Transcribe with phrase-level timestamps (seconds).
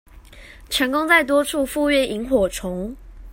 [0.67, 2.95] 成功在多處復育螢火蟲